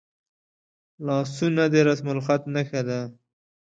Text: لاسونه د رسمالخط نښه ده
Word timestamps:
لاسونه 1.05 1.63
د 1.73 1.75
رسمالخط 1.89 2.41
نښه 2.53 2.81
ده 2.87 2.99